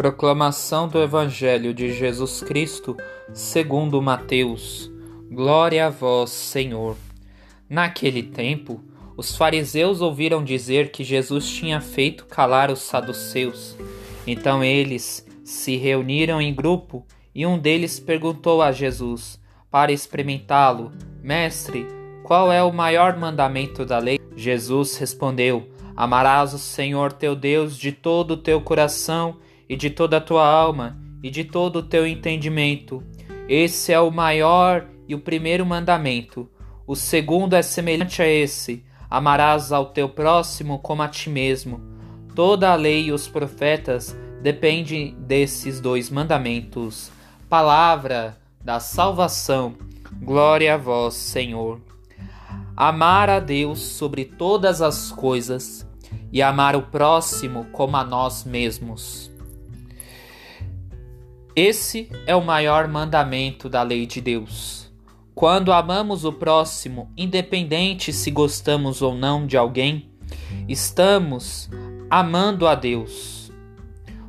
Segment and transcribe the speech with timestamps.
[0.00, 2.96] Proclamação do Evangelho de Jesus Cristo,
[3.34, 4.90] segundo Mateus.
[5.30, 6.96] Glória a vós, Senhor.
[7.68, 8.82] Naquele tempo,
[9.14, 13.76] os fariseus ouviram dizer que Jesus tinha feito calar os saduceus.
[14.26, 17.04] Então eles se reuniram em grupo
[17.34, 19.38] e um deles perguntou a Jesus,
[19.70, 21.86] para experimentá-lo: Mestre,
[22.22, 24.18] qual é o maior mandamento da lei?
[24.34, 29.36] Jesus respondeu: Amarás o Senhor teu Deus de todo o teu coração
[29.70, 33.04] e de toda a tua alma e de todo o teu entendimento.
[33.48, 36.50] Esse é o maior e o primeiro mandamento.
[36.84, 41.80] O segundo é semelhante a esse: amarás ao teu próximo como a ti mesmo.
[42.34, 47.12] Toda a lei e os profetas dependem desses dois mandamentos.
[47.48, 49.76] Palavra da salvação.
[50.20, 51.80] Glória a vós, Senhor.
[52.76, 55.86] Amar a Deus sobre todas as coisas
[56.32, 59.29] e amar o próximo como a nós mesmos.
[61.56, 64.88] Esse é o maior mandamento da lei de Deus.
[65.34, 70.12] Quando amamos o próximo, independente se gostamos ou não de alguém,
[70.68, 71.68] estamos
[72.08, 73.50] amando a Deus.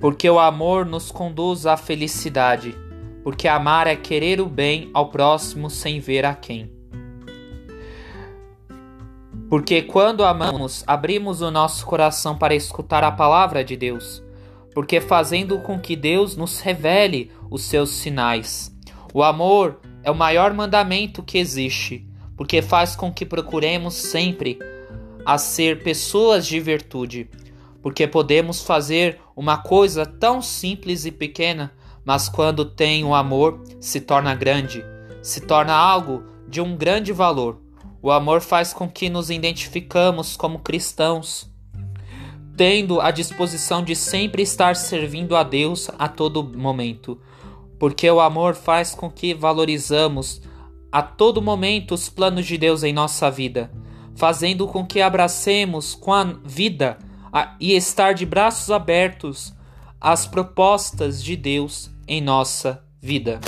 [0.00, 2.74] Porque o amor nos conduz à felicidade,
[3.22, 6.72] porque amar é querer o bem ao próximo sem ver a quem.
[9.50, 14.22] Porque quando amamos, abrimos o nosso coração para escutar a palavra de Deus
[14.74, 18.74] porque fazendo com que Deus nos revele os seus sinais.
[19.12, 22.06] O amor é o maior mandamento que existe,
[22.36, 24.58] porque faz com que procuremos sempre
[25.24, 27.28] a ser pessoas de virtude,
[27.82, 31.72] porque podemos fazer uma coisa tão simples e pequena,
[32.04, 34.84] mas quando tem o amor se torna grande,
[35.22, 37.60] se torna algo de um grande valor.
[38.00, 41.51] O amor faz com que nos identificamos como cristãos
[42.56, 47.18] tendo a disposição de sempre estar servindo a Deus a todo momento,
[47.78, 50.42] porque o amor faz com que valorizamos
[50.90, 53.72] a todo momento os planos de Deus em nossa vida,
[54.14, 56.98] fazendo com que abracemos com a vida
[57.58, 59.54] e estar de braços abertos
[59.98, 63.40] às propostas de Deus em nossa vida.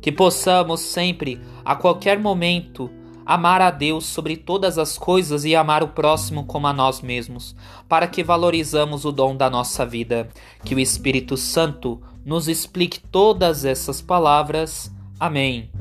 [0.00, 2.90] Que possamos sempre, a qualquer momento,
[3.26, 7.54] amar a Deus sobre todas as coisas e amar o próximo como a nós mesmos,
[7.88, 10.28] para que valorizamos o dom da nossa vida.
[10.64, 14.90] Que o Espírito Santo nos explique todas essas palavras.
[15.18, 15.73] Amém.